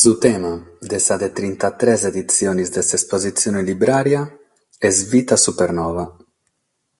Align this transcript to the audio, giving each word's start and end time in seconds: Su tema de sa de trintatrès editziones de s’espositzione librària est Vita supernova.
Su 0.00 0.12
tema 0.24 0.52
de 0.92 0.98
sa 1.06 1.16
de 1.22 1.28
trintatrès 1.38 2.00
editziones 2.12 2.72
de 2.76 2.82
s’espositzione 2.88 3.60
librària 3.68 4.22
est 4.88 5.00
Vita 5.12 5.36
supernova. 5.46 6.04